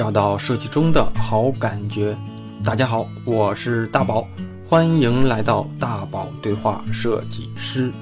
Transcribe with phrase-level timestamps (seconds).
[0.00, 2.16] 找到设计中的好感觉。
[2.64, 4.26] 大家好，我是大宝，
[4.66, 7.92] 欢迎来到大宝对话设计师。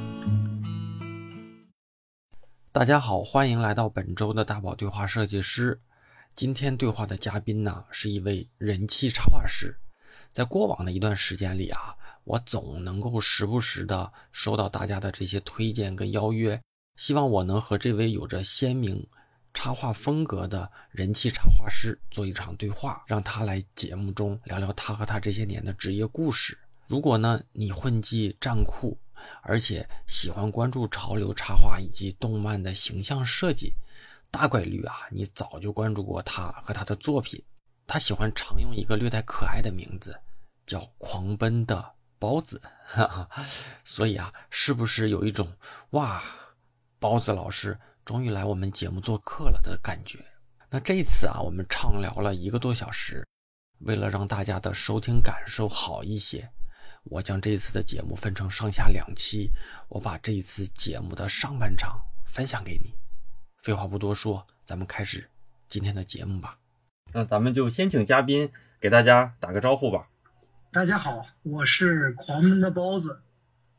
[2.71, 5.81] 大家好，欢迎来到本周的大宝对话设计师。
[6.37, 9.77] 今天对话的嘉宾呢，是一位人气插画师。
[10.33, 16.63] 在过往的一段时间里啊，我总能够时不时的收到大家的这些推荐跟邀约，
[16.95, 19.05] 希望我能和这位有着鲜明
[19.59, 26.57] 插画风格的人气插画师做一场对话，让他来节目中聊聊他和他这些年的职业故事。
[26.87, 28.97] 如果呢，你混迹站酷，
[29.43, 33.75] 而且喜欢关注潮流插画以及动漫的形象设计，
[34.31, 37.43] 大概率啊，你早就关注过他和他的作品。
[37.85, 40.17] 他喜欢常用一个略带可爱的名字，
[40.67, 43.29] 叫“狂奔的包子”，哈哈。
[43.83, 45.53] 所以啊，是不是有一种
[45.91, 46.23] 哇，
[47.01, 47.77] 包子老师
[48.09, 50.19] 终于来我们节目做客了的感觉？
[50.71, 53.23] 那这一次啊，我们畅聊了一个多小时，
[53.81, 56.49] 为了让大家的收听感受好一些，
[57.05, 59.51] 我将这一次的节目分成上下两期，
[59.91, 62.95] 我把这一次节目的上半场分享给你。
[63.59, 65.29] 废话不多说，咱们开始
[65.67, 66.59] 今天的节目吧。
[67.13, 70.09] 那咱们就先请嘉宾给大家打个招呼吧。
[70.73, 73.21] 大家好，我是狂奔的包子，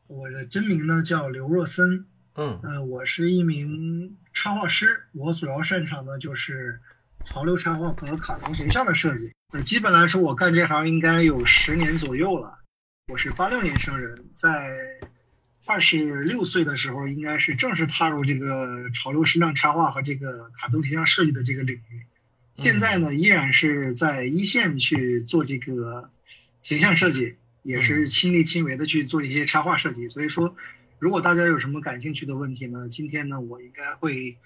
[0.06, 2.06] 我的真名呢叫刘若森。
[2.34, 6.80] 嗯，呃，我是一名插画师，我主要擅长的就是
[7.24, 9.32] 潮流插画和卡通形象的设计。
[9.52, 12.58] 那基本来说，我干这行应该有十年左右了。
[13.08, 14.70] 我是八六年生人，在
[15.66, 22.06] 二十六岁的时候，应该是正式踏入这个潮流时尚插画和这个卡通形象设计的这个领域。
[22.56, 26.10] 现在呢，依然是在一线去做这个
[26.62, 30.08] 形象设计，也是亲力亲为的去做一些插画设计。
[30.08, 30.54] 所以说，
[31.00, 34.36] 如果大家有什么感兴趣的问题呢，今天呢，我应该会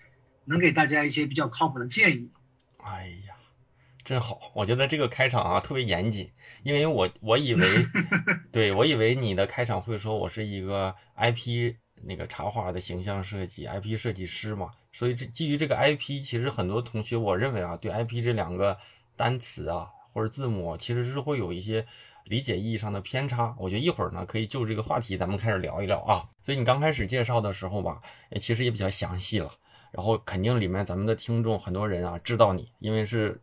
[0.44, 2.30] 能给大家一些比较靠谱的建议。
[2.78, 3.34] 哎呀，
[4.04, 4.38] 真好！
[4.54, 6.30] 我觉得这个开场啊特别严谨，
[6.62, 7.66] 因为我我以为，
[8.52, 14.70] 对我以为你的开场会说我是一个 IP 那个插画的形象设计 IP 设计师嘛。
[14.92, 18.78] 所以这基于这个 IP，其实很多同学，我认为啊，对 IP 这两个
[19.16, 21.84] 单词啊或者字母，其实是会有一些
[22.24, 23.54] 理解意义上的偏差。
[23.58, 26.28] 我觉得一会儿呢，可以就这个话题咱们开始聊一聊啊。
[26.42, 28.00] 所以你刚开始介绍的时候吧，
[28.40, 29.50] 其实也比较详细了。
[29.92, 33.40] 然后肯定里面咱们的听众很多人啊知道你，因为是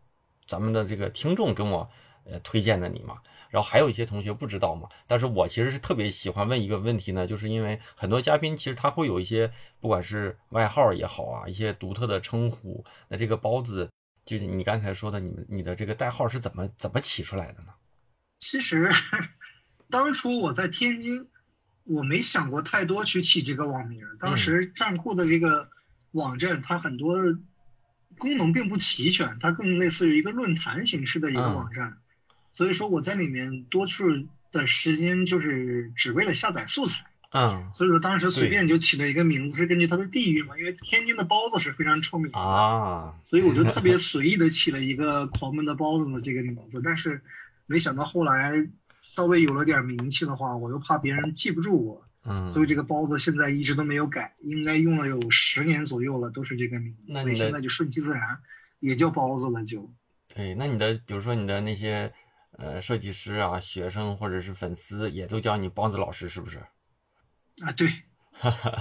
[0.47, 1.89] 咱们的这个听众跟我
[2.25, 3.17] 呃推荐的你嘛。
[3.49, 12.81] 然后还有一些同学不知道嘛，但是我其实是特别喜欢问一个问题呢，就是因为很多嘉宾其实他会有一些不管是外号也好啊，一些独特的称呼。
[13.09, 13.89] 那这个包子，
[14.23, 17.73] 就是你刚才说的，你们你的这个代号是怎么怎么起出来的呢？
[18.41, 18.91] 其实
[19.89, 21.27] 当初我在天津，
[21.83, 24.01] 我没想过太多去起这个网名。
[24.19, 25.69] 当时站酷的这个
[26.11, 27.15] 网站，它很多
[28.17, 31.97] 功能并不齐全，它更类似于一个论坛形式的一个网站。
[32.53, 47.21] 所以说我在里面多数的时间就是只为了下载素材，嗯，所以说当时随便就起了一个名字，是根据它的地域嘛，因为天津的包子是非常出名啊，所以我就特别 随意的起了一个狂奔的包子的这个名字，但是
[47.71, 48.53] 没想到后来
[49.01, 58.39] 稍微有了点名气的话，我又怕别人记不住我，嗯，所以这个包子现在一直都没有改，应该用了有十年左右了，都是这个名字，所以现在就顺其自然，
[58.79, 59.91] 也叫包子了就。
[60.35, 62.13] 对，那你的比如说你的那些。
[62.57, 66.57] 呃，设计师啊，学生或者是粉丝也都叫你包子老师，是不是？
[67.63, 67.89] 啊，对，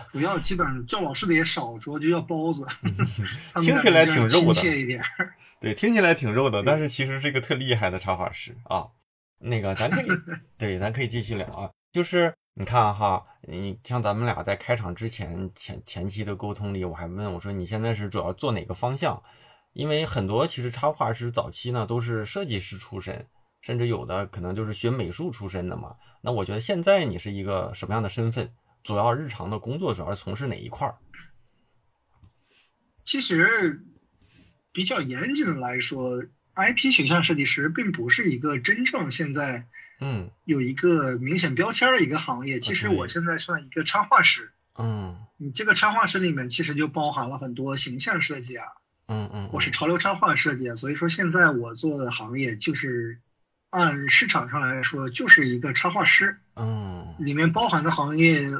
[0.09, 2.67] 主要基本上叫老师的也少，主要就叫包子。
[3.63, 5.03] 听起来挺肉的，亲切一点。
[5.61, 8.89] 对，听起来挺肉的，但是其实是一个特厉害的插画师啊。
[9.39, 10.07] 那个，咱可以，
[10.59, 11.71] 对，咱可以继续聊啊。
[11.93, 19.23] 就是你看哈，你像咱们俩在开场之前前前期的沟通里，我还问我说你现在是主要做哪个方向？
[19.75, 23.27] 因为很多其实插画师早期呢都是设计师出身。
[23.61, 25.95] 甚至有的可能就是学美术出身的嘛。
[26.23, 28.51] 那我觉得现在你是一个什么样的身份？
[28.83, 30.97] 主要日常的工作主要是从事哪一块儿？
[33.05, 33.85] 其实
[34.73, 36.23] 比较严谨的来说
[36.55, 39.67] ，IP 形象设计师并不是一个真正现在
[40.01, 42.61] 嗯有一个明显标签的一个行业。
[42.61, 44.51] 其实我现在算一个插画师。
[44.79, 48.65] 嗯，你这个插画师里面其实就包含了很多形象设计啊。
[49.09, 53.19] 嗯嗯，我是潮流插画设计，啊所以说现在我做的行业就是。
[53.73, 56.39] 按市场上来说，就是一个插画师。
[56.57, 58.51] 嗯，里面包含的行业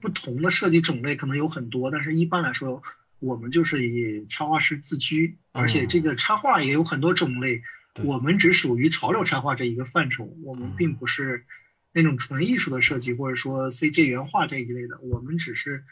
[0.00, 2.84] 不同的设计种类可能有很多，但是一般来说，
[3.18, 5.38] 我们就是以插画师自居。
[5.52, 7.62] 而且这个插画也有很多种类，
[8.04, 10.24] 我们只属于潮流插画这一个范畴。
[10.44, 11.46] 我们并不是
[11.92, 14.98] 那种纯艺术的设计，或者说 CG 原画这一类的。
[15.00, 15.84] 我们只是，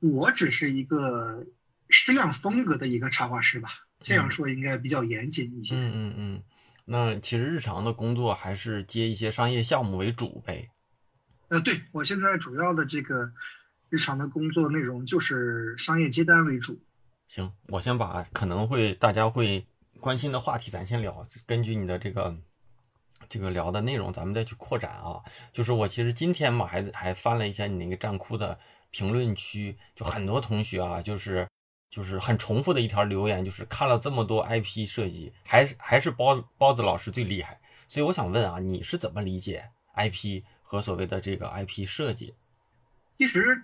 [0.00, 1.46] 我只是一个
[1.88, 3.68] 矢量风格的一个插画师吧。
[4.00, 5.74] 这样说应该比较严谨一些。
[5.74, 6.42] 嗯嗯嗯，
[6.84, 10.68] 那其实日常的工作还是接一些商业项目为主呗。
[11.48, 13.32] 呃，对我现在主要的这个
[13.94, 16.76] 日常的工作内容就是商业接单为主。
[17.28, 19.64] 行，我先把可能会大家会
[20.00, 22.36] 关心的话题咱先聊，根据你的这个
[23.28, 25.22] 这个聊的内容，咱们再去扩展啊。
[25.52, 28.58] 就是我其实今天嘛，还还翻了一下你那个站酷的
[28.90, 31.48] 评论区，就很多同学啊，就是
[31.88, 37.60] 就是很重复的一条留言，就是看了这么多 IP 设计，还是还是包子包子老师最厉害。
[37.86, 39.64] 所以我想问啊，你是怎么理解
[39.94, 42.34] IP 和所谓的这个 IP 设计？
[43.16, 43.62] 其实。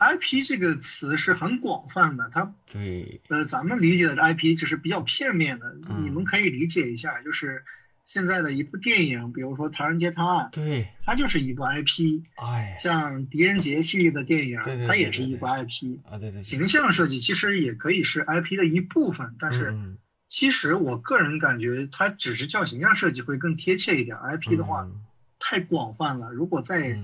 [0.00, 5.76] IP 这个词是很广泛的，它对呃，咱们理解的 IP 只是比较片面的。
[6.02, 7.62] 你们可以理解一下，就是
[8.06, 12.22] 现在的一部电影，比如说《唐人街探案》，对，它就是一部 IP。
[12.36, 15.98] 哎，像狄仁杰系列的电影，它也是一部 IP。
[16.10, 16.42] 啊，对对。
[16.42, 19.76] 形象设计其实也可以是 IP 的一部分，但是
[20.28, 24.16] 其实我个人感觉，它只是叫形象设计会更贴切一点。
[24.16, 24.88] IP 的话
[25.38, 26.98] 太广泛了，如果在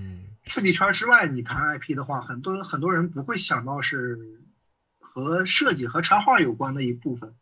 [0.47, 4.19] 设计圈之外，你谈 IP 的话，很多很多人不会想到是
[4.99, 7.35] 和设计和插画有关的一部分。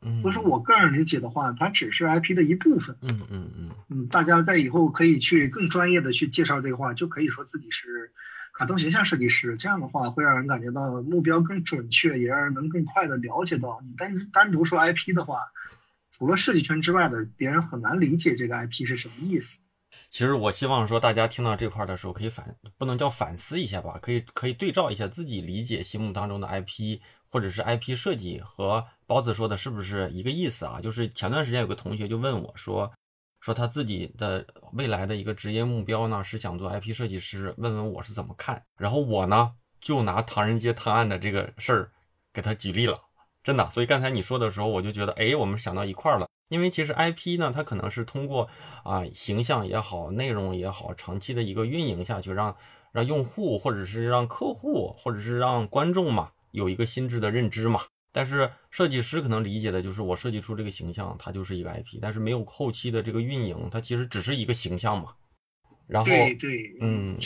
[0.00, 2.96] 嗯，所以说我个人理解的话，它只是 IP 的一部分。
[3.02, 3.70] 嗯嗯嗯。
[3.88, 8.12] 嗯，大家在以后可以去更专业的去介绍这个话，就可以说自己是
[8.52, 9.56] 卡通形象设计师。
[9.56, 13.80] 这样的话会让人感觉到目标更准确，也让人能更快的了解到。
[13.84, 15.40] 你单单独说 IP 的话，
[16.12, 19.60] 除了设计圈之外的，别人很难理解这个 IP 是什么意思。
[20.10, 30.80] 其实我希望说，大家听到这块的时候，可以反不能叫反思一下吧，可以可以对照一下自己理解心目当中的 IP 或者是 IP 设计和包子说的是不是一个意思啊？
[30.80, 32.90] 就是前段时间有个同学就问我说，
[33.40, 38.64] 说他自己的未来的一个职业目标呢是想做 IP 设计师，问问我是怎么看。
[38.78, 41.92] 然后我呢就拿《唐人街探案》的这个事儿
[42.32, 42.98] 给他举例了，
[43.42, 43.70] 真的。
[43.70, 46.26] 所以刚才你说的时候，我就觉得，哎，我们想到一块儿了。
[46.48, 48.48] 因为其实 IP 呢，它可能是通过
[48.84, 52.56] 啊形象也好，内容也好，长期的一个运营下去，让
[52.92, 57.82] 让用户或者是让客户或者是让观众嘛有一个心智的认知嘛。
[58.10, 65.14] 但是设计师可能理解的就是我设计出这个形象，它就是一个 IP，但是没有后期的这个运营，它其实只是一个形象嘛。
[65.86, 67.18] 然后对对，嗯，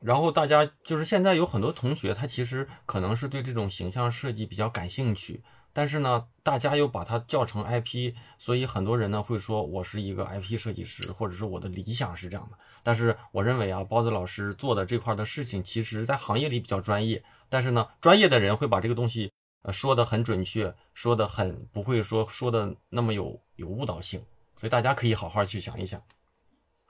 [0.00, 5.42] 然后大家就是现在有很多同学，他其实可能是对这种形象设计比较感兴趣。
[5.78, 12.56] 但是呢，大家又把它叫成 IP，所以很多人呢会说我是一个 IP 设计师，或者是我的理想是这样的。
[12.82, 17.22] 但是我认为啊，包子老师做的这块的事情，其实在行业里比较专业。
[17.50, 19.30] 但是呢，专业的人会把这个东西
[19.64, 24.24] 呃说的很准确，说的很不会说说的那么有有误导性。
[24.56, 26.02] 所以大家可以好好去想一想。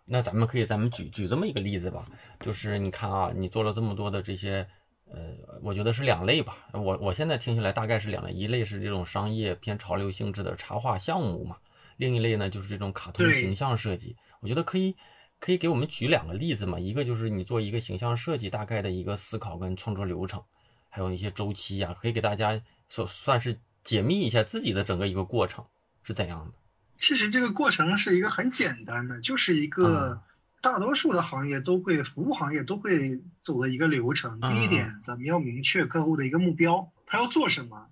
[0.05, 2.07] 那咱们可以咱们举举这么一个例子吧，
[2.39, 4.69] 就是你看啊，你做了这么多的这些。
[5.09, 6.57] 呃，我觉得是两类吧。
[6.73, 11.57] 我我现在听起来大概是两类，一类是这种商业偏潮流性质的插画项目嘛，
[11.97, 14.17] 另一类呢就是这种卡通形象设计。
[14.41, 14.97] 我觉得可以
[15.39, 20.43] 可以给我们举两个例子嘛，一个就是你做一个形象设计大概的一个思考跟创作流程，
[20.89, 25.65] 还有一些周期呀，可以给大家算算是解密一下自己的整个一个过程
[26.03, 26.53] 是怎样的。
[26.97, 30.21] 其实这个过程是一个很简单的，就是一个。
[30.63, 34.41] 大多数的行业都会，服务行业都会走的一个流程。
[34.41, 37.87] 第一点，咱们要明确客户的一个目标，他要做什么。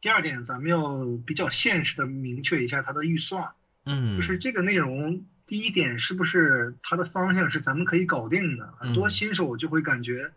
[0.00, 3.50] 第二点，咱们要比较现实的明确一下他的预算。
[3.86, 8.72] 嗯，就是这个内容，第一点是不是它的方向是咱们可以搞定的？
[8.78, 10.30] 很多新手就会感觉，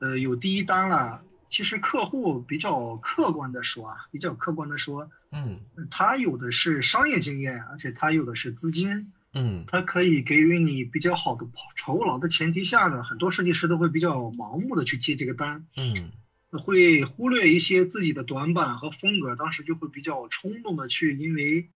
[0.00, 1.22] 呃，有第一单了。
[1.48, 5.60] 其实客户比较客观的说啊，比较客观的说，嗯，
[5.90, 9.12] 他有的是商业经验，而且他有的是资金。
[9.34, 16.10] 嗯，它可以给予你比较好的酬劳的前提下呢，很多设计师都会比较盲目的去接这个单，嗯，
[16.50, 21.68] 会忽略一些自己的短板和风格，当时就会比较冲动的去，因为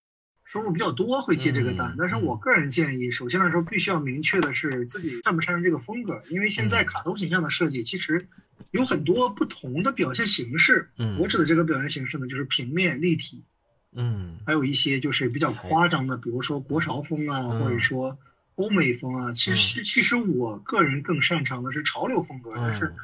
[0.44, 1.94] 收入比较多会接这个单。
[1.98, 8.18] 但是我个人建议，首先来说必须要明确的是自己擅不擅长这个风格，因为现在卡通形象的设计其实
[8.70, 10.90] 有很多不同的表现形式。
[10.96, 13.44] 嗯，我指的这个表现形式呢，就是平面立体。
[13.94, 18.18] 嗯，还有一些就是比较夸张的，比如说国潮风啊，或者说
[18.54, 19.32] 欧美风啊。
[19.32, 22.94] 其实，其实我个人更擅长的是潮流风格，但是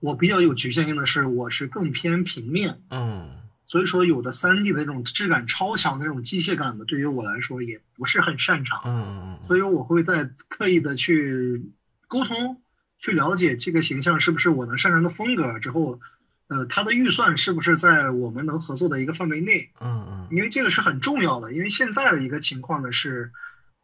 [0.00, 2.80] 我比较有局限性的是，我是更偏平面。
[2.90, 3.30] 嗯，
[3.66, 8.82] 所以说有的三 D 的那种质感超强的那种机械感的，对于我来说也不是很擅长。
[8.84, 9.46] 嗯嗯嗯。
[9.46, 11.62] 所以我会在刻意的去
[12.06, 12.60] 沟通，
[12.98, 16.00] 去了解这个形象是不是我能擅长的风格之后。
[16.48, 19.70] 呃，他的预算是不是在我们能合作的一个范围内？
[19.80, 21.52] 嗯嗯，因为这个是很重要的。
[21.52, 23.32] 因为现在的一个情况呢是，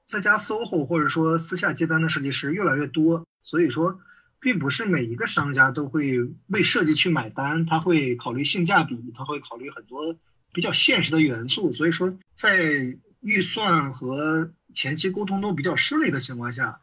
[0.07, 4.01] 在家 SOHO 或者说私下接单的设计师越来越多，所以说，
[4.41, 10.17] 并不是每一个商家都会为设计去买单，他会考虑性价比，他会考虑很多
[10.53, 16.81] 比较现实的元素，所以说在预算和前期沟通都比较顺利的情况下，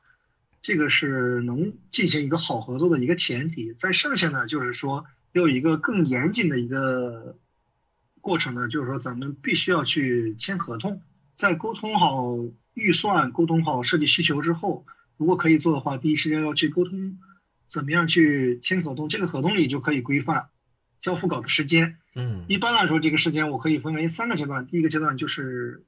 [0.62, 3.74] 这个是能进行一个好合作的一个前提。
[3.74, 7.38] 在剩下呢，就是说要有一个更严谨的一个
[8.20, 11.02] 过程呢，就是说咱们必须要去签合同，
[11.36, 12.38] 在沟通好
[12.74, 14.86] 预算、沟通好设计需求之后，
[15.18, 17.18] 如果可以做的话，第一时间要去沟通
[17.68, 20.50] 怎么样去签合同，这个合同里就可以规范
[21.00, 21.98] 交付稿的时间。
[22.14, 24.68] 嗯一般来说，这个时间我可以分为三个阶段。
[24.68, 25.86] 第一个阶段就是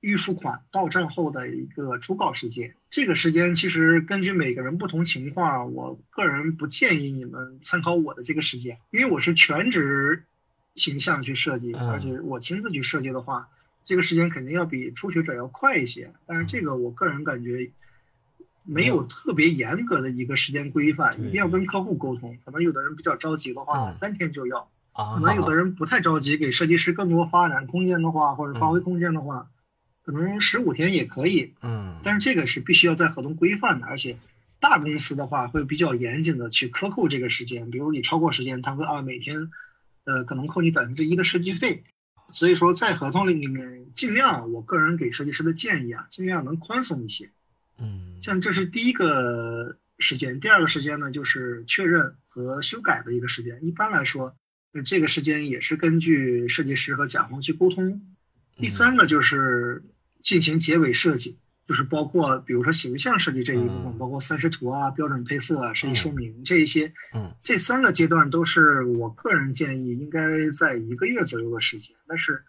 [0.00, 2.74] 预付款到账后的一个初稿时间。
[2.90, 10.24] 这个时间其实根据每个人不同情况，我个人不建议你们参考我的这个时间，因为我是全职
[10.74, 13.48] 形象去设计，嗯而且我亲自去设计的话，
[13.84, 16.12] 这个时间肯定要比初学者要快一些。
[16.26, 17.70] 但是这个我个人感觉。
[18.68, 22.36] 没有特别严格的一个时间规范，一定要跟客户沟通。
[22.44, 24.68] 可能有的人比较着急的话，嗯三天就要。
[24.90, 29.48] 啊，可能有的人不太着急，给设计师更多发展空间的话，或者发挥空间的话，
[30.06, 31.52] 可能十五天也可以。
[31.60, 34.16] 嗯但是这个是必须要在合同规范的，而且
[34.60, 39.50] 大公司的话会比较严谨的去克扣这个时间，比如你超过时间，他会啊每天，
[40.04, 41.82] 呃可能扣你百分之一的设计费。
[42.30, 47.30] 所以说在合同里里面尽量，我个人给设计师的建议啊，尽量能宽松一些。
[47.78, 53.64] 嗯像这是第一个时间，第二个时间呢就是确认和修改的一个时间。
[53.64, 54.36] 一般来说，
[54.72, 58.02] 呃这个时间也是根据设计师和甲方去沟通。
[58.56, 59.82] 第三个就是
[60.26, 63.98] 进行结尾设计，就是包括比如说形象设计这一部分，嗯。
[63.98, 67.32] 包括三视图啊、标准配色啊、设计说明这一些，嗯。
[67.44, 71.94] 这三个阶段都是我个人建议应该在一个月左右的时间。
[72.08, 72.42] 但是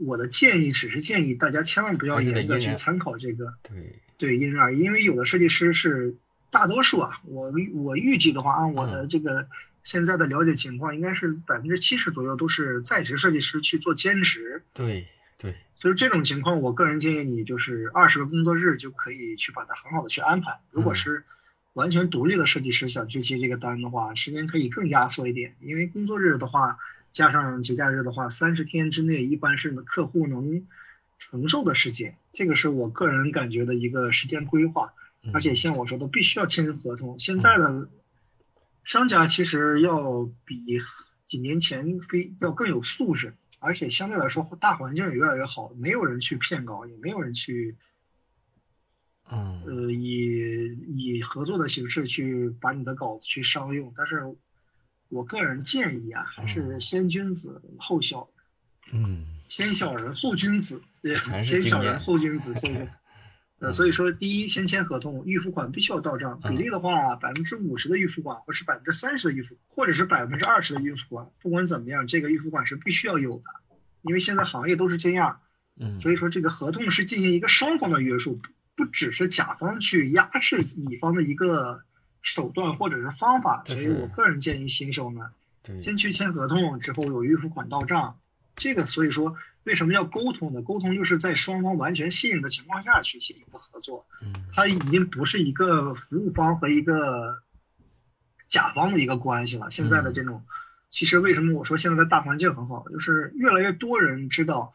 [0.00, 3.54] 我的建议只是建议大家千万不要严格去参考这个。
[3.62, 4.00] 对。
[4.18, 6.16] 对，因人而异，因为有的设计师是
[6.50, 8.90] 大多数啊，我我预计的话，按我嗯。
[8.90, 9.46] 的这个
[9.84, 15.06] 现在的了解情况，应该是百分之七十左右都是在职设计师去做兼职，对
[15.38, 20.58] 对所以这种情况，我个人建议你就是二十个工作日就可以去把它很好的去安排。
[20.70, 21.24] 如果嗯是
[21.74, 26.78] 完全独立的设计师想去接这个单的话，时间可以更压缩一点，因为工作日的话
[27.10, 30.66] 加上节假日的话，三十天之内一般是客户能
[31.18, 34.92] 承受的时间，这个是我个人感觉的一个时间规划。
[35.22, 37.18] 嗯而且像我说的，必须要签合同。
[37.18, 37.88] 现在的
[38.84, 40.80] 商家其实要比
[41.24, 47.76] 几年前非要更有素质，而且相对来说大环境也越来越好，没有人去骗稿，也没有人去
[49.30, 49.62] 嗯。
[49.66, 53.92] 呃以以合作的形式去把你的稿子去商用。
[53.96, 54.36] 但是
[55.08, 56.80] 我个人建议啊，还是嗯。
[56.80, 58.28] 先君子后小
[58.92, 59.26] 嗯。
[59.48, 62.88] 先小人后君子，对，先小人后君子，所以说，
[63.58, 73.44] 呃，所以说，第一，先签合同，预付款必须要到账，比例的话，百分之五十的预付款，或是百分之三十的预付，或者是百分之二十的预付款，不管怎么样，这个预付款是必须要有的，
[74.02, 75.40] 因为现在行业都是这样，
[75.80, 76.00] 嗯。
[76.02, 81.80] 所以说这个合同是进行一个双方的约束，不不只是甲方去压制乙方的一个
[82.20, 85.30] 手段或者是方法，所以我个人建议新手呢，
[85.82, 88.18] 先去签合同，之后有预付款到账。
[88.54, 89.34] 这个所以说，
[89.66, 90.62] 为什么要沟通呢？
[90.62, 97.42] 沟通就是在双方完全信任的情况下去进行一个合作，嗯它已经不是一个服务方和一个
[98.46, 99.70] 甲方的一个关系了。
[99.70, 100.44] 现在的这种，
[100.90, 104.72] 其实为什么我说现在的大环境很好，就是越来越多人知道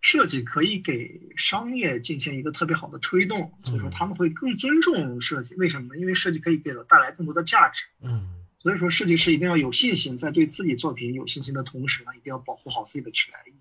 [0.00, 5.54] 设计可以给商业进行一个特别好的推动，所以说他们会更尊重设计。
[5.54, 6.00] 为什么呢？
[6.00, 7.84] 因为设计可以给我带来更多的价值。
[8.02, 13.52] 嗯所以说，设计师一定要有信心，在对自己作品有信心的同时呢，一定要保护好自己的权益。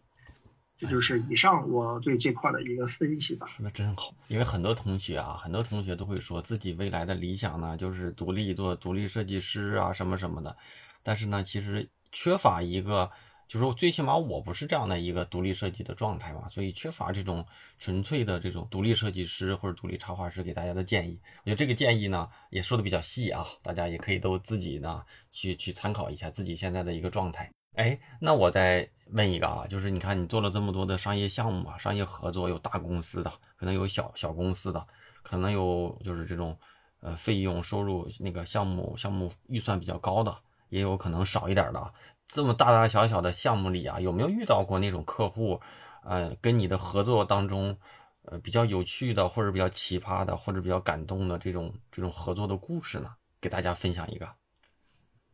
[0.79, 3.47] 这就是以上我对这块的一个分析吧。
[3.47, 10.55] 说的真好，因为很多同学啊，很多同学都会说自己未来的理想呢，就是独立做独立设计师啊，什么什么的。
[11.01, 13.09] 但是呢，其实缺乏一个，
[13.47, 17.45] 就是说最起码我不是这样的一个独立设计的状态嘛，所以缺乏这种
[17.77, 21.19] 纯粹的这种独立设计师或者独立插画师给大家的建议。
[21.43, 27.49] 我觉得这个建议呢也说的比较细啊，大家也可以都自己呢去去参考一下自己现在的一个状态。
[27.75, 34.85] 哎，那我再问一个啊，就是你看你做了这么多的商业项目啊，商业合作有大公司的，可能有小小公司的，
[35.23, 36.57] 可能有就是这种
[37.01, 40.35] 呃费用收入那个项目项目预算比较高的，
[40.69, 41.93] 也有可能少一点的。
[42.27, 45.59] 这么大大小小的项目里啊，有没有遇到过那种客户，
[46.03, 47.77] 呃，跟你的合作当中，
[48.23, 53.15] 呃，比较有趣的，或者比较奇葩的，或者比较感动的这种这种合作的故事呢？
[53.41, 54.27] 给大家分享一个。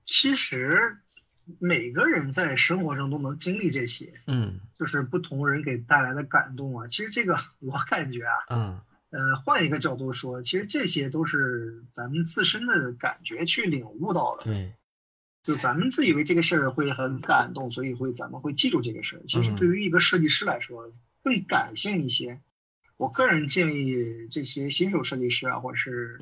[0.05, 0.97] 其实
[1.59, 6.87] 每个人在生活中都能经历这些，嗯就是不同人给带来的感动啊。
[6.87, 14.43] 其实这个 我感觉啊，嗯呃，换一个角度说，其实这些都是咱们自身的感觉去领悟到的。
[14.43, 14.73] 对，
[15.41, 19.21] 就咱们自以为这个事儿会很感动，所以会咱们会记住这个事儿。
[19.27, 22.39] 其实对于一个设计师来说，更感性一些。
[22.97, 26.19] 我个人建议这些新手设计师啊，或者是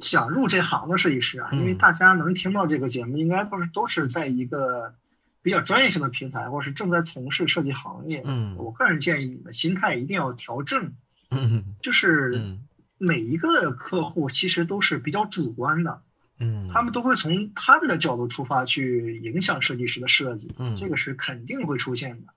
[0.00, 4.94] 想入这行的设计师啊，因为大家能听到这个节目，应该都是都是在一个
[5.42, 8.22] 比较专业性的平台，或是正在从事设计行业。
[8.24, 10.94] 嗯，我个人建议你的心态一定要调正。
[11.30, 12.58] 嗯，就是
[12.98, 16.02] 每一个客户其实都是比较主观的。
[16.38, 20.54] 嗯，他们都会从他们的角度出发去影响设计师的设计。
[20.58, 22.32] 嗯，这个是肯定会出现的。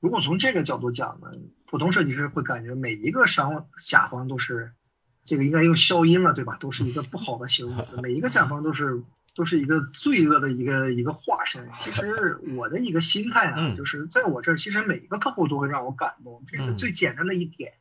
[0.00, 1.30] 如果从这个角度讲呢，
[1.66, 4.72] 普通设计师会感觉每一个商甲方都是，
[5.24, 6.56] 这个应该用消音了，对吧？
[6.60, 8.00] 都是一个不好的形容词。
[8.00, 9.02] 每一个甲方都是
[9.34, 11.68] 都是一个罪恶的一个一个化身。
[11.78, 16.44] 其实我的一个心态啊，就是在我这儿，其实每一个客户都会让我感动。
[16.48, 17.74] 这是最简单的一点，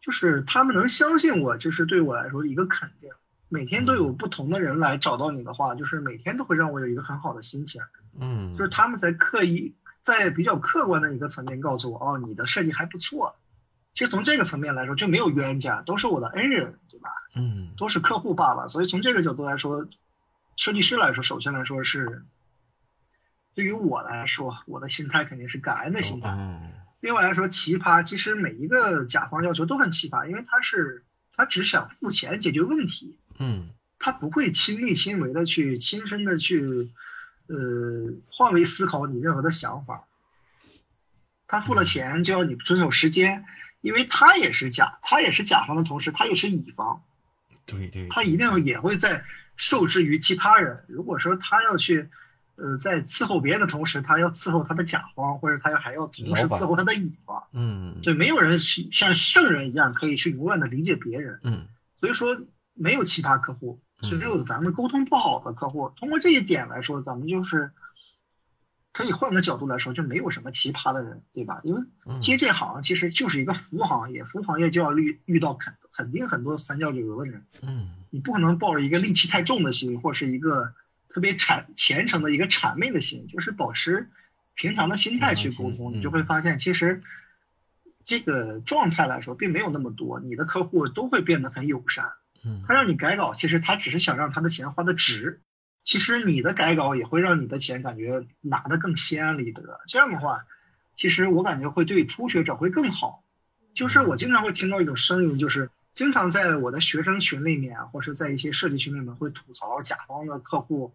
[0.00, 3.10] 就是他们能相信我，就是对我来说一个肯定。
[3.48, 7.82] 每天都有不同的人来找到你的话，就是每天都会让我有一个很好的心情。
[8.20, 9.74] 嗯，就是他们在刻意。
[10.02, 13.34] 在比较客观的一个层面告诉我，哦，你的设计还不错。
[13.96, 17.10] 其实从这个层面来说，就没有冤家，都是我的恩人，对吧？
[17.34, 18.68] 嗯，都是客户爸爸。
[18.68, 19.88] 所以从这个角度来说，
[20.56, 22.24] 设计师来说，首先来说是，
[23.54, 26.28] 对于我来说，我的心态肯定是感恩的心态。
[26.28, 26.72] 嗯。
[27.00, 33.18] 另外来说，奇葩，其实每一个甲方要求都很奇葩，因为他是他只想付钱解决问题。
[33.38, 33.70] 嗯。
[33.98, 36.92] 他不会亲力亲为的去亲身的去。
[37.48, 40.02] 呃，换位思考你任何的想法。
[41.46, 43.44] 他付了钱就要你遵守时间，
[43.86, 47.02] 因为他也是甲，他也是甲方的同时，他也是乙方。
[47.66, 48.08] 对对。
[48.08, 49.22] 他一定也会在
[49.54, 50.82] 受制于其他人。
[50.88, 52.08] 如果说他要去，
[52.56, 57.44] 呃，在伺候别人的同时，他要伺候他的甲方，或者他要还要同时伺候他的乙方。
[57.52, 58.00] 嗯。
[58.02, 61.38] 对，没有人像圣人一样可以去永远的理解别人。
[61.44, 61.68] 嗯。
[62.00, 62.36] 所以说，
[62.74, 63.78] 没有奇葩客户。
[64.02, 67.70] 只有咱们沟通不好的客户，通过这一点来说，咱们就是
[68.96, 71.60] 可以换个角度来说，就没有什么奇葩的人，对吧？
[71.64, 71.82] 因为
[72.18, 77.44] 接这行其实就是一个服务行业，服务行业就要遇遇到肯肯定很多三教九流的人。
[77.60, 80.72] 嗯，你不可能抱着一个戾气太重的心，或是一个
[81.10, 84.08] 特别谄虔诚的一个谄媚的心，就是保持
[84.54, 87.02] 平常的心态去沟通，你就会发现，其实
[88.02, 92.12] 这个状态来说并没有那么多，你的客户都会变得很友善。
[92.42, 95.42] 嗯他让你改稿，其实他只是想让他的钱花的值。
[95.86, 99.80] 其实你的改稿也会让你的钱感觉拿的更心安理得。
[99.86, 100.44] 这样的话，
[100.96, 103.22] 其实我感觉会对初学者会更好。
[103.72, 110.92] 就是我经常会听到一种声音，就是经常在我的学生群里面，或是在一些设计群里面会吐槽甲方的客户，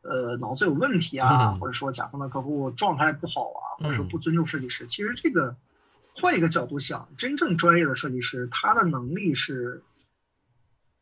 [0.00, 4.86] 呃，脑子有问题啊，或者说甲方的客户状态不好啊，或者说不尊重设计师。
[4.86, 5.56] 其实这个
[6.16, 9.82] 换一个角度想，真正专业的设计师，他的能力是。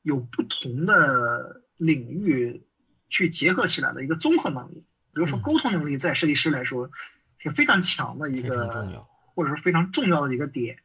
[0.03, 2.63] 有不同的领域
[3.11, 6.91] 去结合起来的一个综合能力，比如说沟通能力，在设计师来说
[7.37, 10.79] 是非常强的一个，或者是非常重要的一个点。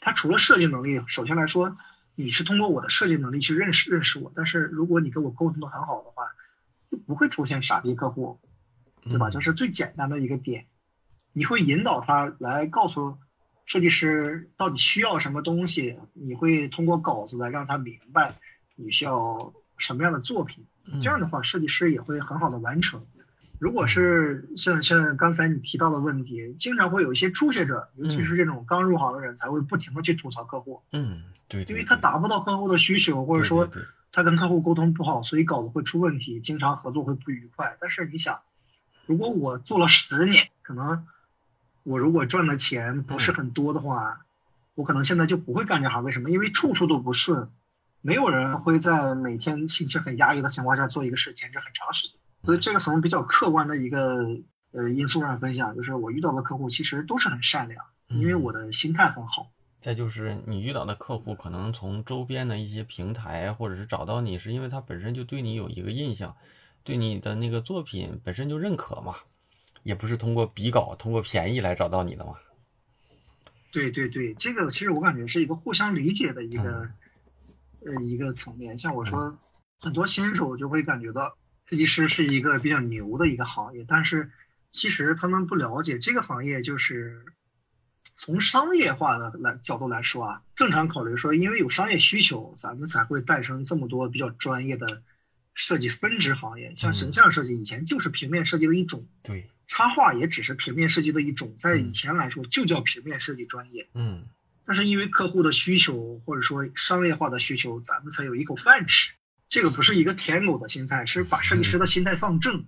[0.00, 1.78] 他除了设计能力，首先来说，
[2.14, 6.24] 你是通过我的设计能力去认识认识我，但是如果你跟我沟通的很好的话，
[6.90, 8.38] 就不会出现傻逼客户，
[9.02, 9.30] 对吧？
[9.30, 10.66] 这是最简单的一个点，
[11.32, 13.16] 你会引导他来告诉。
[13.68, 15.98] 设计师到底需要什么东西？
[16.12, 18.36] 你会通过稿子来让他明白
[18.76, 20.64] 你需要什么样的作品。
[20.84, 23.04] 这样的话，设计师也会很好的完成。
[23.58, 30.82] 如果是像像刚才你提到的问题，经常会有一些初学者，尤其是这种刚入行的人，才会不停的去吐槽客户。
[30.92, 33.68] 嗯，对，因为他达不到客户的需求，或者说
[34.12, 37.76] 他跟客户沟通不好，所以稿子会出问题，经常合作会不愉快。
[37.80, 38.40] 但是你想，
[39.06, 41.06] 如果我做了十年，可能。
[41.82, 44.26] 我如果赚的钱不是很多的话，
[44.74, 46.02] 我可能现在就不会干这行。
[46.02, 46.32] 为什么？
[46.32, 47.48] 因为处处都不顺，
[48.00, 52.16] 没有人会在每天心情很压抑的情况下做一个事，坚持很长时间。
[52.44, 54.24] 所以这个从比较客观的一个
[54.72, 59.48] 呃因素上分享，就是我遇到的客户其实都是很善良，因为我的心态很好。
[59.80, 66.36] 再就是你遇到的客户，可能从周边的一些平台或者是找到你，是因为他本身就对你有一个印象，
[66.84, 69.16] 对你的那个作品本身就认可嘛。
[69.82, 72.34] 也不是通过比稿、通过便宜来找到你的嘛？
[73.70, 76.90] 对对对，这个其实我感觉是一个互相理解的一个
[77.86, 78.76] 呃一个层面。
[78.78, 79.38] 像我说，
[79.78, 84.30] 很多新手就会感觉到设计师是一个比较牛的一个行业，但是
[84.70, 87.24] 其实他们不了解这个行业，就是
[88.16, 95.02] 从商业化的来角度来说啊，正常考虑说，因为有商业需求，咱们才会诞生这么多比较专业的
[95.54, 96.74] 设计分支行业。
[96.76, 99.06] 像形象设计以前就是平面设计的一种。
[99.22, 99.50] 对。
[99.68, 103.88] 插画也只是平面设计的一种，在以前来说就叫平面设计专业。
[103.94, 104.24] 嗯，
[104.66, 109.12] 但是因为客户的需求或者说商业化的需求，咱们才有一口饭吃。
[109.48, 112.64] 这个不是一个舔狗的心态，是把设计师的心态放正。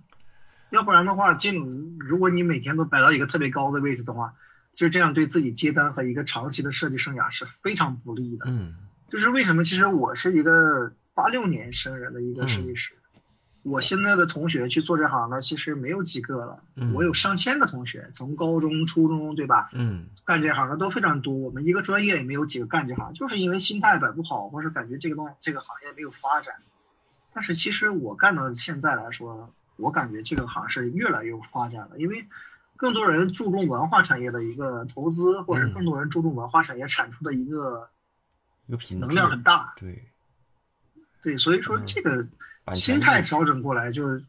[0.69, 4.33] 要不然的话，这种如果你每天都摆到一个特别高的位置的话，
[4.73, 8.45] 就这样对自己接单和一个长期的设计生涯是非常不利的。
[8.47, 8.75] 嗯，
[9.09, 9.65] 就是为什么？
[9.65, 12.93] 其实我是一个八六年生人的一个设计师，
[13.63, 16.63] 我现在的同学去做这行的其实没有几个了。
[16.75, 19.69] 嗯我有上千个同学，从高中、初中，对吧？
[19.73, 21.33] 嗯干这行的都非常多。
[21.33, 26.55] 我们一个专业也没有几个干这行，就是因为心态摆不好，或是感觉这个东这个行业没有发展。
[27.33, 32.25] 但是其实我干到现在来说，我感觉这个行是越来越有发展了，因为
[32.75, 37.89] 更多人注重文化产业的一个投资，或者嗯更多人注重文化产业产出的一个
[38.67, 39.73] 一个品能量很大。
[39.75, 40.05] 对，
[41.21, 42.25] 对，所以说嗯这个
[42.75, 44.19] 心态调整过来就，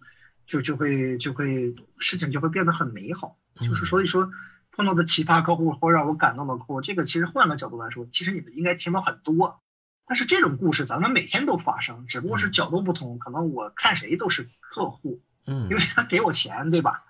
[0.46, 3.37] 就就会就会事情就会变得很美好。
[3.55, 4.31] 就是嗯所以说
[4.70, 9.61] 碰到的奇葩客户或让我感动的客户，这个其实换个角度来说，其实你们应该听到很多。
[10.07, 13.18] 但是这种故事咱们每天都发生，只不过是嗯角度不同。
[13.18, 17.05] 可能我看谁都是客户，嗯因为他给我钱，对吧？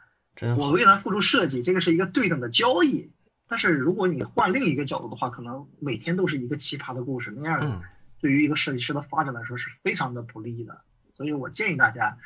[0.56, 3.10] 我为他付出设计，这个是一个对等的交易。
[3.48, 7.82] 但是如果你换另一个角度的话，可能每天都是一个奇葩的故事，那样嗯
[8.20, 10.80] 对于一个设计师的发展来说是非常的不利的。
[11.20, 12.16] 所以我建议大家，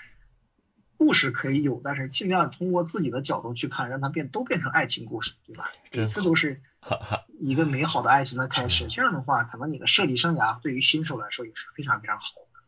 [0.97, 5.73] 故事可以有，但是尽量通过自己的角度去看，让它变都变成爱情故事，对吧？
[5.91, 8.87] 真每次都是哈哈一个美好的爱情的开始。
[8.87, 12.61] 这样的话，可能你的设计生涯对于新手来说也是非常非常好的。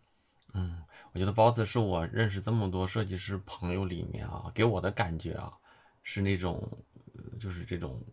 [0.54, 5.52] 嗯，我觉得包子是我认识这么多设计师朋友里面啊，给我的感觉啊，
[6.02, 6.68] 是那种，
[7.14, 8.04] 呃就是这种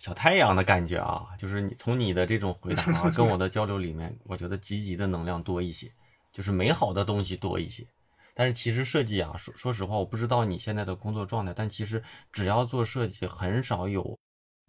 [0.00, 5.92] 小太阳的感觉啊，就是你从你的这种回答啊，跟我的交流里面，我觉得积极的能量多一些，
[6.36, 7.86] 就是美好的东西多一些。
[8.34, 14.18] 但是其实设计啊，说说实话，我不知道你现在的工作状态，但其实只要做设计，很少有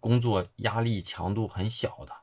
[0.00, 2.14] 工作压力强度很小的。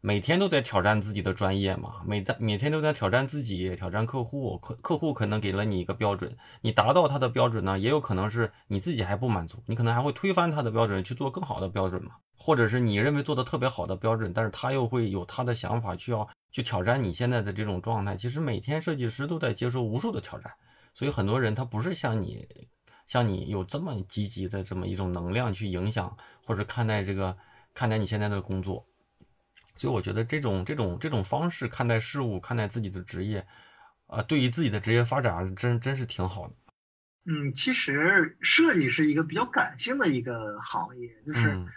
[0.00, 18.16] 每天都在挑战自己的专业嘛，每在每天都在挑战自己，挑战客户，客客户可能给了你一个标准，你达到他的标准呢，也有可能是你自己还不满足，你可能还会推翻他的标准去做更好的标准嘛，或者是你认为做的特别好的标准，但是他又会有他的想法去要去挑战你现在的这种状态。
[18.16, 20.52] 其实每天设计师都在接受无数的挑战，
[20.94, 22.46] 所以很多人他不是像你
[23.06, 27.36] 像你有这么积极的这么一种能量去影响或者看待这个
[27.74, 28.86] 看待你现在的工作。
[29.74, 33.46] 所以我觉得这种这种这种方式看待事物、看待自己的职业，
[34.06, 36.54] 啊、对于自己的职业发展真真是挺好的。
[37.26, 41.68] 嗯，其实设计是一个比较感性的一个行业，就是嗯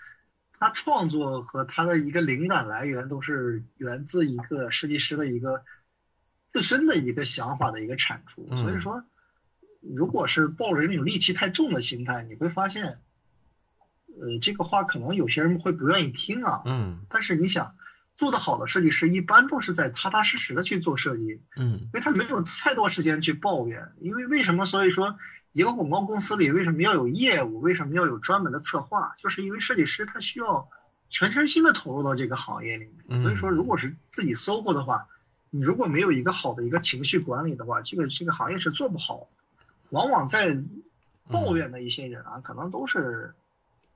[0.59, 5.63] 他创作和他的一个灵感来源都是源自一个设计师的一个
[6.51, 8.45] 自身的一个想法的一个产出。
[8.51, 9.03] 嗯所以说，
[9.81, 12.99] 如果是抱着那种戾气太重的心态，你会发现，
[14.19, 16.61] 呃，这个话可能有些人会不愿意听啊。
[16.65, 17.75] 嗯但是你想，
[18.17, 23.93] 做得好的设计师一般都是在踏踏实实的去做设计，嗯因为他没有太多时间去抱怨。
[24.01, 24.65] 因为为什么？
[24.65, 25.17] 所以说，
[25.51, 27.59] 一个广告公司里为什么要有业务？
[27.59, 29.15] 为什么要有专门的策划？
[29.17, 30.69] 就是因为设计师他需要
[31.09, 32.95] 全身心的投入到这个行业里面。
[33.07, 35.07] 嗯所以说，如果是自己搜狐的话，
[35.49, 39.27] 你如果没有一个好的一个情绪管理的话，这个这个行业是做不好的。
[39.89, 40.55] 往往在
[41.31, 43.33] 抱怨的一些人啊，可能都是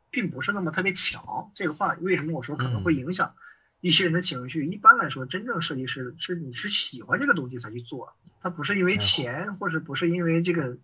[0.09, 1.51] 并不是那么特别强。
[1.53, 3.35] 这个话为什么我说可能会影响
[3.79, 4.65] 一些人的情绪？
[4.65, 10.77] 一般来说，真正设计师是你是喜欢这个东西才去做，他不是因为钱，或者不是因为这个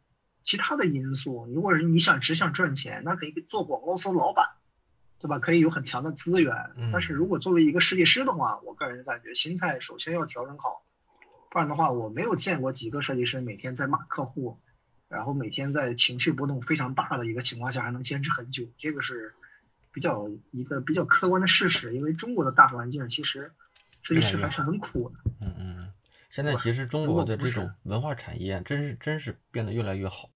[0.49, 1.45] 其他的因素。
[1.53, 4.47] 如果是你想只想赚钱，那可以做广告公司老板，
[5.19, 5.37] 对吧？
[5.37, 6.55] 可以有很强的资源。
[6.75, 10.81] 嗯但是如果作为一个设计师的话，我个人感觉心态首先要调整好，
[11.51, 14.59] 不然的话，我没有见过几个设计师每天在骂客户。
[15.07, 19.33] 然后每天在情绪波动非常大的一个情况下还能坚持很久，这个是
[19.91, 21.95] 比较一个比较客观的事实。
[21.95, 23.51] 因为中国的大环境其实
[24.01, 25.15] 设计师还是很苦的。
[25.41, 25.93] 嗯嗯，
[26.29, 30.29] 现在其实中国的这种文化产业真是真是变得越来越好，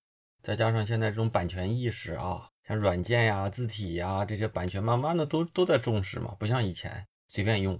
[0.43, 7.79] 再加上现在这种版权意识啊，像软件呀、字体呀这些版权，慢慢的都都在重视嘛，不像以前随便用。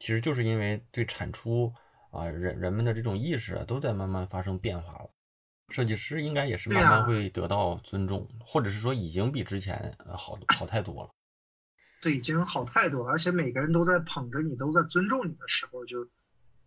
[0.00, 1.72] 其实就是因为对产出
[2.10, 5.10] 啊，人人们的这种意识啊，都在慢慢发生变化了。
[5.68, 11.10] 设计师应该也是慢慢会得到尊重，或者是说已经比之前呃好好太多了。
[12.02, 16.04] 对，已经好太多了，而且每个人都在捧着你，都在尊重你的时候，就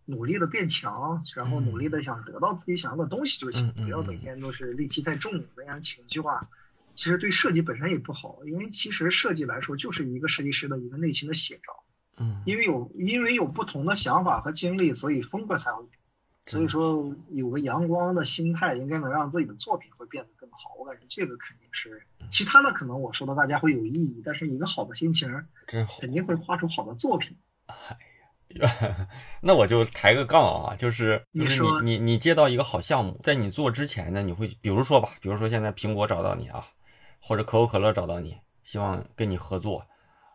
[0.06, 6.48] 努力的变强，然后努力的想得到自己想要的东西就行，不要每天都是戾气太重，那样情绪化，
[6.94, 11.84] 其实对设计本身也不好，因为其实设计来说就是一个设计师的一个内心的写照。
[12.16, 15.98] 嗯因为有因为有不同的想法和经历，所以风格才会变。
[16.46, 20.74] 所以说，有个阳光的心态，应该能让自己的作品会变得更好。
[20.78, 26.00] 我感觉这个肯定是，其他的可能我说的大家会有意义，但是一个好的心情真好。
[26.00, 27.38] 肯定会画出好的作品。
[27.64, 27.96] 哎呀，
[29.42, 36.64] 那我就抬个杠啊，就是就是你你你接到一个好项目，在你做之前呢，你会比如说吧，比如说现在苹果找到你啊，
[37.20, 39.84] 或者可口可乐找到你，希望跟你合作，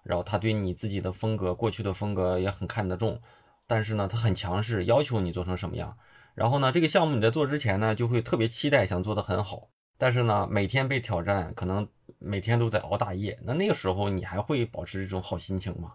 [0.03, 3.21] 然后他对你自己的风格、过去的风格也很看得重，
[3.65, 5.95] 但是呢，他很强势，要求你做成什么样。
[6.35, 9.69] 然后呢，这个项目你在做之前呢，就会特别期待，想做得很好。
[9.97, 11.85] 但是呢，每天被挑战，可能
[12.19, 13.37] 每天都在熬大夜。
[13.43, 15.93] 那那个时候，你还会保持这种好心情吗？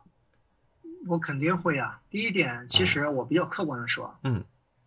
[1.06, 2.00] 我肯定会啊。
[2.10, 4.44] 第一点，其实我比较客观的说，嗯。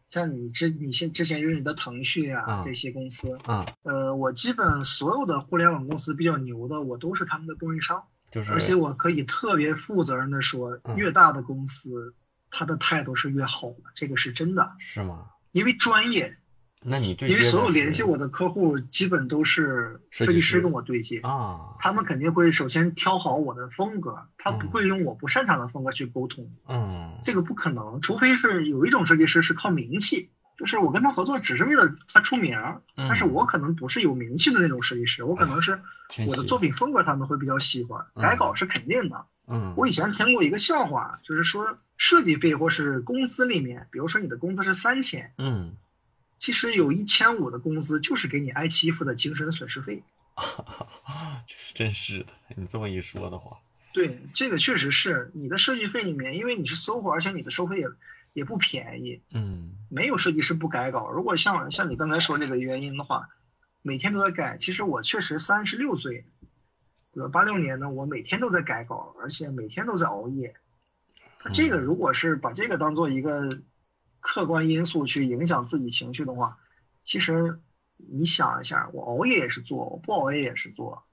[0.09, 8.01] 像你之你现之前用你的腾讯啊啊这些公司，啊，呃，我基本所有的互联网公司比较牛的，我都是他们的供应商，
[8.31, 8.53] 就是。
[8.53, 10.95] 而且我可以特别负责任的说，嗯。
[10.95, 12.15] 越大的公司，
[12.49, 15.25] 他的态度是越好的，这个是真的，是吗？
[15.51, 16.37] 因为专业，
[16.83, 32.57] 那你对因为所有联系我的客户基本都是设计师师跟我对接，啊，他们肯定会首先挑好我的风格，他嗯不会用我不擅长的风格去沟通，嗯这个不可能，除非是有一种设计师是靠名气，就是我跟他合作只是为了他出名
[32.95, 35.79] 但是我可能不是有名气的那种设计师，我可能是
[36.27, 39.25] 我的作品风格他们会比较喜欢，嗯改稿是肯定的。
[39.49, 45.75] 嗯我以前听过一个笑话，就是说设计费或是工资里面，比如说你的工资是三千，嗯，
[46.39, 50.03] 其实有一千五的工资就是给你挨欺负的精神损失费。
[51.73, 53.57] 真是的，你这么一说的话，
[53.91, 57.87] 对，这个确实是你的设计费里面，因为你是 SOHO，而且你的收费也
[58.33, 61.09] 也不便宜，嗯没有设计师不改稿。
[61.09, 63.29] 如果像像你刚才说这个原因的话，
[63.81, 64.57] 每天都在改。
[64.59, 66.25] 其实我确实三十六岁，
[67.13, 67.29] 对吧？
[67.29, 70.53] 八六年呢我每天都在改稿，而且每天都在熬夜。
[71.39, 73.49] 他这个如果是把这个当做一个
[74.19, 76.57] 客观因素去影响自己情绪的话，
[77.03, 77.59] 其实
[77.95, 81.03] 你想一下，我熬夜也是做，我不熬夜也是做，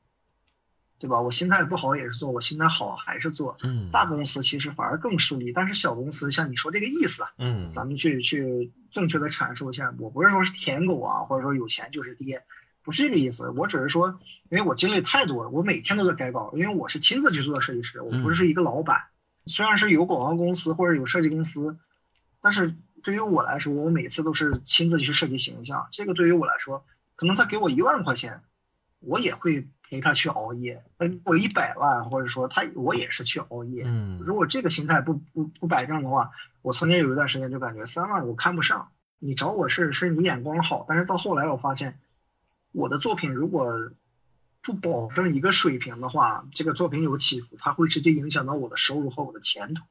[0.99, 1.21] 对吧？
[1.21, 3.57] 我心态不好也是做，我心态好还是做。
[3.63, 9.95] 嗯大公司其实反而更顺利，但是小公司像你说这个意思啊，嗯咱们去去正确的阐述一下。
[9.99, 12.43] 我不是说是舔狗啊，或者说有钱就是爹，
[12.83, 13.51] 不是这个意思。
[13.51, 14.19] 我只是说，
[14.51, 19.05] 因为我经历太多了，我每天都在改稿，因为我是亲自去做设计师，我不是一个老板。
[19.47, 21.77] 虽然是有广告公司或者有设计公司，
[22.41, 25.87] 但是对于我来说，我每次都是亲自去设计形象。
[25.93, 28.41] 这个对于我来说，可能他给我一万块钱，
[28.99, 33.85] 我也会陪他去熬夜；他给我一百万，或者说他我也是去熬夜。
[33.87, 36.31] 嗯如果这个心态不不不摆正的话，
[36.63, 41.99] 我曾经有一段时间就感觉三万我看不上，你找我是是你眼光好，但是到后来我发现，
[42.73, 43.93] 我的作品如果
[44.63, 49.85] 不保证一个水平的话，这个作品有起伏，它会直接影响到我的收入和我的前途，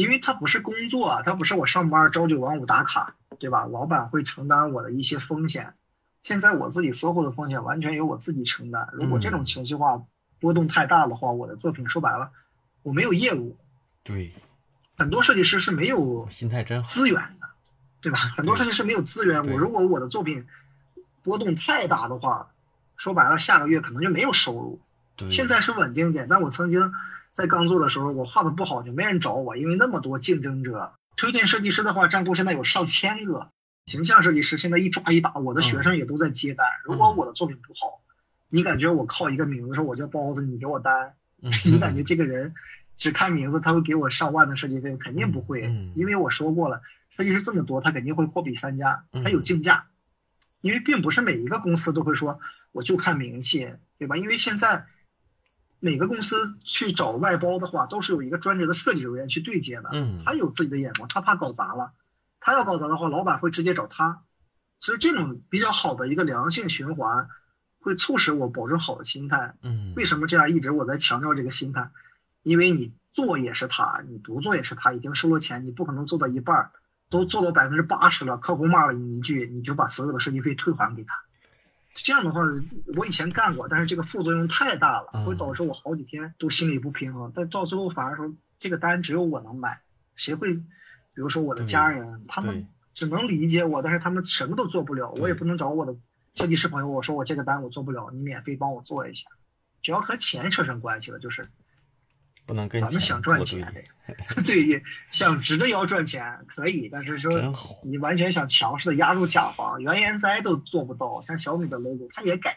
[0.00, 3.66] 因为它不是工作啊，它不是我上班朝九晚五打卡，对吧？
[3.66, 5.74] 老板会承担我的一些风险，
[6.22, 8.88] 现在我自己 SOHO 的风险完全由我自己承担。
[8.92, 10.02] 如果这种情绪化
[10.38, 12.30] 波动太大的话，我的作品说白了，
[12.82, 13.56] 我没有业务。
[14.02, 14.34] 对，
[14.98, 17.48] 很多设计师是没有心态真好，资源的，
[18.00, 18.18] 对吧？
[18.36, 19.50] 很多设计师没有资源。
[19.50, 20.46] 我如果我的作品
[21.22, 22.50] 波动太大的话，
[22.96, 24.78] 说白了，下个月可能就没有收入。
[25.16, 26.92] 对，现在是稳定点，但我曾经
[27.36, 30.94] 在刚做的时候，我画的不好就没人找我，因为那么多竞争者。
[31.18, 33.50] 推荐设计师的话，占库现在有上千个，
[33.84, 36.66] 形象设计师现在一抓一把，我的学生也都在接单。
[36.82, 38.00] 如果我的作品不好，
[38.48, 42.54] 你感觉我靠一个名字说我叫包子，你给我单，嗯你感觉这个人
[42.96, 44.96] 只看名字他会给我上万的设计费？
[44.96, 49.88] 肯定不会，嗯因为我说过了，设计师这么多，他肯定会货比三家，嗯他有竞价。
[50.62, 52.40] 因为并不是每一个公司都会说
[52.72, 54.16] 我就看名气，对吧？
[54.16, 54.86] 因为现在
[55.78, 61.92] 每个公司去找外包的话，都是有一个专职的设计人员去对接的，嗯他有自己的眼光，他怕搞砸了，
[62.40, 64.22] 他要搞砸的话，老板会直接找他。
[64.80, 67.28] 所以这种比较好的一个良性循环，
[67.80, 69.54] 会促使我保证好的心态。
[69.62, 71.90] 嗯为什么这样一直我在强调这个心态？
[72.42, 76.70] 因为你做也是他，你不做也是他，已经收了钱，你不可能做到一半儿，
[77.10, 81.25] 都做到百分之八十了，客户骂了你一句，你就把所有的设计费退还给他。
[82.02, 82.40] 这样的话，
[82.96, 87.32] 我以前干过，但是这个副作用太大了，嗯会导致我好几天都心里不平衡。
[87.34, 89.80] 但到最后反而说，这个单只有我能买，
[90.14, 90.54] 谁会？
[90.54, 95.96] 比如说我的家人，他们只能理解我，但是他们什么都做不了，我也不能找我的
[96.34, 99.26] 设计师朋友，我说我这个单我做不了，你免费帮我做一下。
[99.82, 101.48] 只要和钱扯上关系了，就是
[102.46, 103.84] 不能跟咱们钱想赚钱
[104.44, 107.32] 对， 对，想直着腰赚钱可以，但是说，
[107.82, 112.56] 你完全想强势的压住甲方，原研哉都做不到，像小米的 logo 它也改，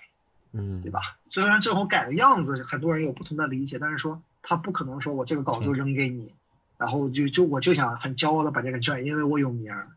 [0.54, 1.18] 嗯，对吧？
[1.32, 6.34] 虽然最后改的样子很多人有不同的理解，但是说他不可能说我这个稿就扔给你，
[6.78, 9.88] 然后就就我就想很骄傲的把这个赚，因为我有名儿，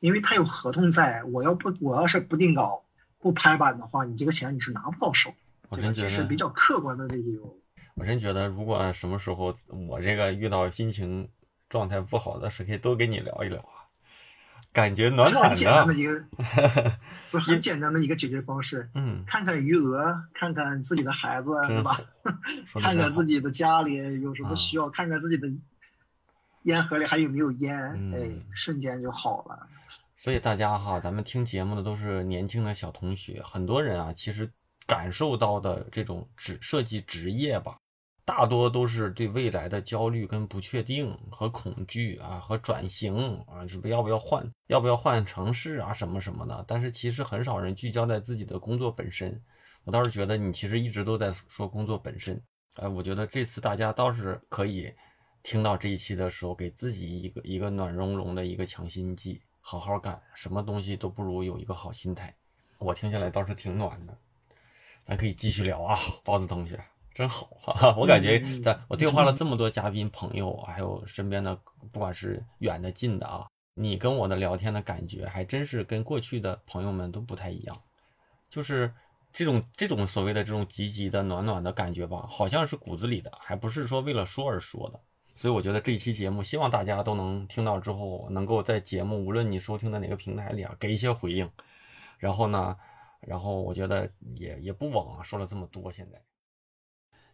[0.00, 2.84] 因为他有合同在，我要不我要是不定稿
[3.20, 5.68] 不拍板的话，你这个钱你是拿不到手，对吧？
[5.68, 7.54] 我真觉得这是比较客观的理由。
[8.00, 11.28] 我真觉得，如果什么时候我这个遇到心情
[11.68, 13.84] 状态不好的时候，可以多跟你聊一聊啊，
[14.72, 16.00] 感觉暖暖很简单的的。
[16.00, 16.24] 一个，
[17.30, 18.88] 不是很简单的一个解决方式。
[18.94, 22.00] 嗯，看看余额，看看自己的孩子， 真对吧？
[22.80, 23.26] 看看自。
[23.26, 25.46] 己的家里有什么啊需要，看看自己的
[26.62, 29.68] 烟盒里还有没有烟，嗯哎，瞬间就好了。
[30.16, 34.50] 所以大家哈，咱们听节目的都是年轻的小同学，很多人啊，其实
[34.86, 37.78] 感受到的这种职设计职业吧，
[38.30, 46.64] 大多都是对未来的焦虑跟不确定和恐惧啊，和转型啊，是不要不要换，要不要换城市啊，什么什么的。
[46.68, 49.42] 但是其实很少人聚焦在自己的工作本身。
[49.82, 52.40] 我倒是觉得你其实一直都在说工作本身，
[52.74, 54.94] 哎，我觉得这次大家倒是可以
[55.42, 62.32] 听到这一期的时候，给自己一个一个暖融融的一个强心剂，好好干，什么东西都不如有一个好心态。
[62.78, 64.16] 我听下来倒是挺暖的，
[65.04, 66.80] 咱可以继续聊啊，包子同学
[67.20, 71.54] 真好哈、哈， 我感觉嗯在我对话了这么多嘉宾朋友，还有身边的
[71.92, 77.76] 不管是远的近的啊，你跟我的聊天的感觉还真是跟过去的朋友们都不太一样，
[78.48, 78.90] 就是
[79.30, 84.98] 这种这种所谓的这种积极的暖暖的感觉吧，好像是骨子里的，还不是说为了说而说的。
[85.34, 91.46] 所以我觉得这一期节目，希望大家都能听到之后，能够在节目无论你收听的哪个平台里啊，给一些回应。
[92.16, 92.74] 然后呢，
[93.20, 96.18] 然后我觉得也也不枉啊，说了这么多，现在。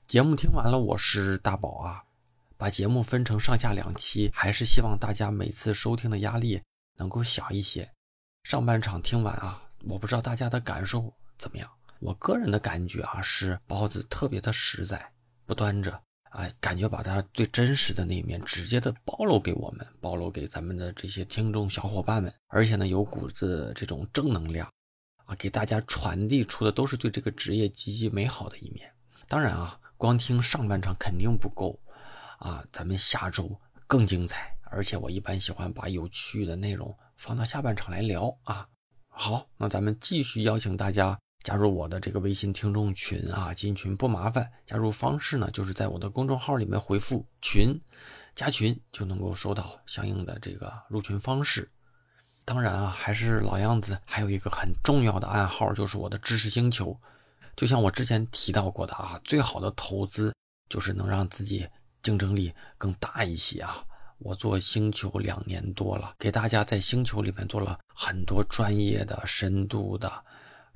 [0.07, 2.05] 节目听完了，我是大宝啊。
[2.57, 6.63] 把节目分成上下两期，还是希望大家每次收听的压力
[6.97, 7.91] 能够小一些。
[8.45, 11.69] 上半场听完啊，我不知道大家的感受怎么样。
[11.99, 15.05] 我个人的感觉啊，是包子特别的实在，
[15.45, 24.71] 不端着啊，感觉把他最真实的那一面直接的暴露给我们，暴露给咱们的这些听众小伙伴们，而且呢，有股子这种正能量
[25.25, 28.89] 啊，给大家传递出的都是对这个职业积极美好的一面。
[29.27, 31.79] 当然啊，光听上半场肯定不够
[32.39, 34.55] 啊，咱们下周更精彩。
[34.69, 38.67] 而且我一般喜欢把有趣的内容放到下半场来聊啊。
[39.09, 47.81] 好，那咱们继续邀请大家加入我的这个微信听众群啊，进群不麻烦，加入方式呢就是在我的公众号里面回复“群”，
[48.35, 51.71] 加群就能够收到相应的这个入群方式。
[52.45, 57.01] 当然啊，还是老样子，还有一个很重要的暗号就是我的知识星球。
[57.57, 60.33] 就像我之前提到过的啊，最好的投资
[60.69, 61.67] 就是能让自己
[62.03, 63.83] 竞争力更大一些啊。
[64.19, 70.25] 我做星球两年多了，给大家在星球里面做了很多专业的、深度的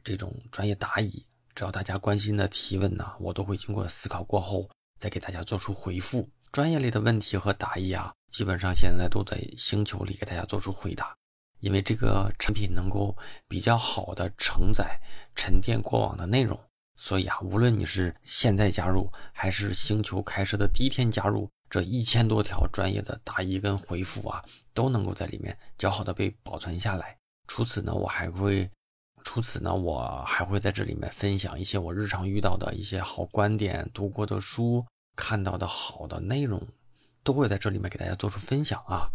[0.03, 1.25] 这种专业答疑。
[1.55, 6.29] 只要大家关心的提问呢，我都会经过思考过后再给大家做出回复。
[6.53, 11.15] 专业类的问题和答疑啊，基本上现在都在星球里给大家做出回答。
[11.61, 13.17] 因为这个产品能够
[13.47, 14.99] 比较好的承载、
[15.35, 16.59] 沉淀过往的内容，
[17.03, 21.49] 所以啊，无论你是现在加入，还是星球开设的第一天加入。
[21.71, 27.17] 这一千多条专业的答疑跟回复啊，都能够在里面较好的被保存下来。
[27.49, 28.71] 除此呢，我还会，
[29.25, 34.85] 除此呢，我还会在这里面分享一些我日常遇到的一些好观点、读过的书、
[35.17, 36.63] 看到的好的内容，
[37.25, 39.09] 都会在这里面给大家做出分享啊。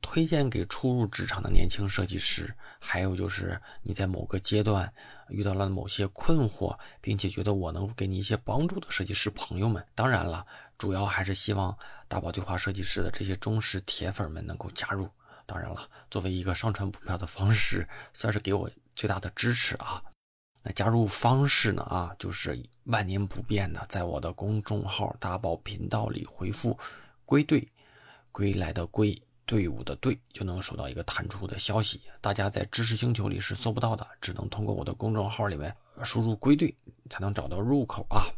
[0.00, 4.92] 推荐给初入职场的年轻设计师，还有就是你在某个阶段
[5.28, 9.84] 遇到了某些困惑，并且觉得我能给你一些帮助的设计师朋友们。
[9.94, 15.08] 当然了，主要还是希望大宝对话设计师的这些忠实铁粉们能够加入。
[15.46, 20.02] 当然了，作为一个上传股票的方式，算是给我最大的支持啊。
[20.62, 21.82] 那加入方式呢？
[21.84, 26.78] 啊，就是万年不变的，在我的公众号大宝频道里回复
[27.24, 27.66] “归队”，
[28.32, 29.22] 归来的归。
[29.48, 36.76] 队伍的队就能收到一个弹出的消息，大家在知识星球里是搜不到的，只能通过我的公众号里面输入“归队”
[37.08, 38.28] 才能找到入口啊，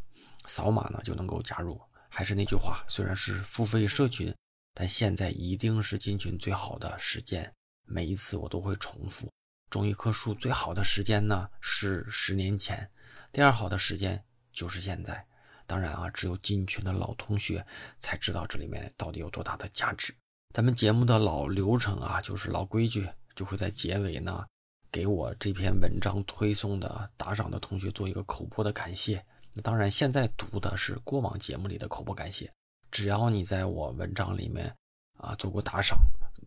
[0.46, 1.80] 扫码呢就能够加入。
[2.08, 4.32] 还是那句话，虽然是付费社群，
[4.72, 7.52] 但现在一定是进群最好的时间。
[7.86, 9.28] 每一次我都会重复，
[9.68, 12.88] 种一棵树最好的时间呢是十年前，
[13.32, 15.26] 第二好的时间就是现在。
[15.66, 17.66] 当然啊，只有进群的老同学
[17.98, 20.14] 才知道这里面到底有多大的价值。
[20.52, 24.44] 咱们节目的老流程啊，就是老规矩，就会在结尾呢，
[24.90, 29.24] 给我这篇文章推送的打赏的同学做一个口播的感谢。
[29.54, 32.52] 那当然，现在读的是过往节目里的口播感谢。
[32.90, 34.74] 只要你在我文章里面
[35.18, 36.00] 啊做过打赏，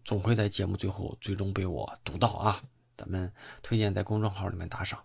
[0.04, 2.62] 总会在节目最后最终被我读到啊。
[2.98, 3.32] 咱们
[3.62, 5.02] 推荐在公众号里面打赏。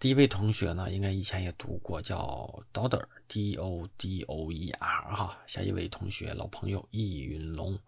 [0.00, 5.38] 第一位同学呢，应该以前也读过，叫 Doder，D O D O E R 哈。
[5.46, 7.78] 下一位同学，老朋友易云龙。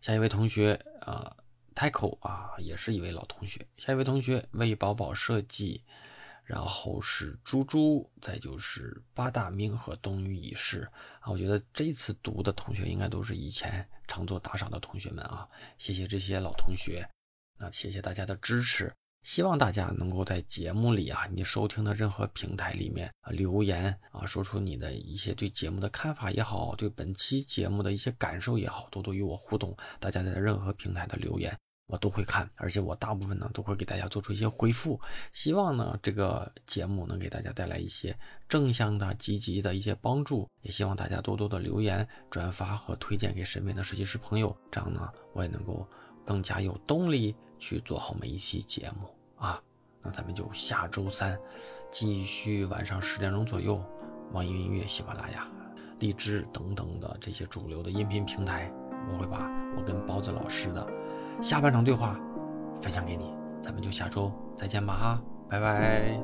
[0.00, 1.36] 下一位同学啊、呃、
[1.74, 3.66] ，Taco 啊，也是一位老同学。
[3.78, 5.82] 下一位同学为宝宝设计，
[6.44, 10.88] 然后是猪猪，再就是八大明和冬雨已逝
[11.18, 11.32] 啊。
[11.32, 15.48] 我觉得这次读的同学应该都是以前常做打赏的同学们啊，
[15.78, 17.04] 谢谢这些老同学，
[17.58, 18.94] 那谢谢大家的支持。
[19.22, 29.76] 希望大家能够在节目里啊，你收听的任何平台里面啊留言啊，说出你的一些对节目的看法也好，对本期节目的一些感受也好，多多与我互动。
[29.98, 31.54] 大家在任何平台的留言
[31.86, 34.98] 我都会看，而且我大部分呢都会给大家做出一些回复。
[35.32, 38.16] 希望呢这个节目能给大家带来一些
[38.48, 40.48] 正向的、积极的一些帮助。
[40.62, 45.86] 也希望大家多多的留言、转发和推荐给身边的设计师朋友，这样呢我也能够
[46.24, 47.34] 更加有动力。
[47.60, 49.06] 去做好每一期节目
[49.36, 49.62] 啊，
[50.02, 51.38] 那咱们就下周三
[51.90, 53.80] 继续晚上十点钟左右，
[54.32, 55.46] 网易云音乐、喜马拉雅、
[56.00, 58.72] 荔枝等等的这些主流的音频平台，
[59.12, 60.84] 我会把我跟包子老师的
[61.40, 62.18] 下半场对话
[62.80, 63.32] 分享给你。
[63.60, 66.18] 咱们就下周再见吧哈，拜拜。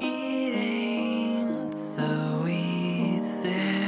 [0.00, 2.02] in the so
[2.48, 3.81] easy